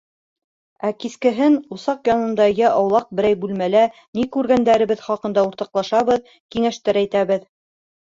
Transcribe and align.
Ә 0.87 0.89
кискеһен 1.01 1.57
усаҡ 1.75 2.07
янында 2.11 2.47
йә 2.53 2.71
аулаҡ 2.77 3.05
берәй 3.19 3.37
бүлмәлә 3.43 3.83
ни 4.21 4.25
күргәндәребеҙ 4.37 5.03
хаҡында 5.09 5.45
уртаҡлашабыҙ, 5.51 6.33
кәңәштәр 6.57 7.01
әйтәбеҙ. 7.03 7.45